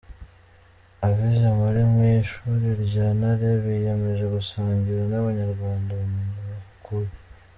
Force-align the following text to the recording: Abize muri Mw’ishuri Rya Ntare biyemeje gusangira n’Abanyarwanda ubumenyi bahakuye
Abize 1.07 1.47
muri 1.59 1.81
Mw’ishuri 1.91 2.67
Rya 2.85 3.07
Ntare 3.17 3.49
biyemeje 3.63 4.25
gusangira 4.35 5.01
n’Abanyarwanda 5.11 5.89
ubumenyi 5.93 6.39
bahakuye 6.49 7.11